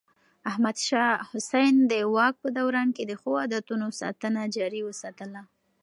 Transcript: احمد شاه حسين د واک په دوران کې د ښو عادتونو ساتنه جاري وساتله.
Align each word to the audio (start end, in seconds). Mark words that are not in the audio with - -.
احمد 0.49 0.77
شاه 0.87 1.15
حسين 1.31 1.75
د 1.91 1.93
واک 2.15 2.35
په 2.43 2.49
دوران 2.57 2.87
کې 2.95 3.03
د 3.05 3.11
ښو 3.21 3.31
عادتونو 3.41 3.87
ساتنه 4.01 4.41
جاري 4.55 4.81
وساتله. 4.87 5.41